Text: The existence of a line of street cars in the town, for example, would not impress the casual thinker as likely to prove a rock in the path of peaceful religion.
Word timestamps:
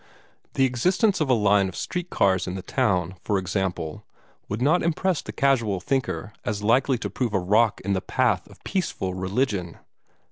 The 0.55 0.65
existence 0.65 1.21
of 1.21 1.29
a 1.29 1.35
line 1.35 1.69
of 1.69 1.75
street 1.75 2.09
cars 2.09 2.47
in 2.47 2.55
the 2.55 2.63
town, 2.63 3.17
for 3.21 3.37
example, 3.37 4.03
would 4.49 4.59
not 4.59 4.81
impress 4.81 5.21
the 5.21 5.31
casual 5.31 5.79
thinker 5.79 6.33
as 6.43 6.63
likely 6.63 6.97
to 6.97 7.09
prove 7.11 7.35
a 7.35 7.39
rock 7.39 7.79
in 7.81 7.93
the 7.93 8.01
path 8.01 8.47
of 8.47 8.63
peaceful 8.63 9.13
religion. 9.13 9.77